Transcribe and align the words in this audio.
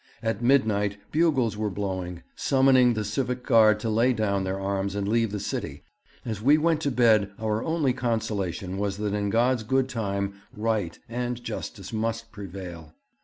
At 0.23 0.41
midnight 0.41 0.97
bugles 1.11 1.55
were 1.55 1.69
blowing, 1.69 2.23
summoning 2.35 2.95
the 2.95 3.05
civic 3.05 3.45
guard 3.45 3.79
to 3.81 3.89
lay 3.91 4.13
down 4.13 4.43
their 4.45 4.59
arms 4.59 4.95
and 4.95 5.07
leave 5.07 5.29
the 5.31 5.39
city.... 5.39 5.83
As 6.25 6.41
we 6.41 6.57
went 6.57 6.81
to 6.81 6.89
bed 6.89 7.29
our 7.39 7.63
only 7.63 7.93
consolation 7.93 8.79
was 8.79 8.97
that 8.97 9.13
in 9.13 9.29
God's 9.29 9.61
good 9.61 9.87
time 9.87 10.41
right 10.57 10.97
and 11.07 11.43
justice 11.43 11.93
must 11.93 12.31
prevail.' 12.31 12.95